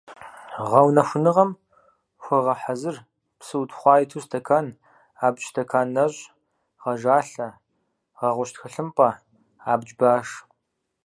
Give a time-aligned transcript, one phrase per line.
[0.69, 1.51] Гъэунэхуныгъэм
[2.23, 2.97] хуэгъэхьэзыр
[3.39, 4.67] псы утхъуа иту стэкан,
[5.25, 6.21] абдж стэкан нэщӀ,
[6.81, 7.49] гъэжалъэ,
[8.17, 9.09] гъэгъущ тхылъымпӀэ,
[9.71, 10.27] абдж баш.